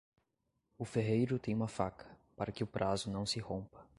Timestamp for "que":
2.51-2.63